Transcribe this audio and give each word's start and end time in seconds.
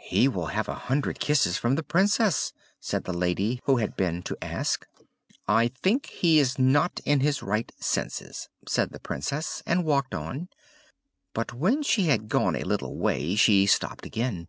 "He 0.00 0.28
will 0.28 0.48
have 0.48 0.68
a 0.68 0.74
hundred 0.74 1.18
kisses 1.20 1.56
from 1.56 1.74
the 1.74 1.82
Princess!" 1.82 2.52
said 2.80 3.04
the 3.04 3.14
lady 3.14 3.62
who 3.64 3.78
had 3.78 3.96
been 3.96 4.22
to 4.24 4.36
ask. 4.42 4.86
"I 5.48 5.68
think 5.68 6.04
he 6.04 6.38
is 6.38 6.58
not 6.58 7.00
in 7.06 7.20
his 7.20 7.42
right 7.42 7.72
senses!" 7.80 8.50
said 8.68 8.90
the 8.90 9.00
Princess, 9.00 9.62
and 9.64 9.86
walked 9.86 10.14
on, 10.14 10.48
but 11.32 11.54
when 11.54 11.82
she 11.82 12.08
had 12.08 12.28
gone 12.28 12.56
a 12.56 12.64
little 12.64 12.98
way, 12.98 13.36
she 13.36 13.64
stopped 13.64 14.04
again. 14.04 14.48